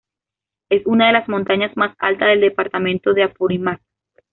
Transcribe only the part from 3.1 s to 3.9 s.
de Apurímac.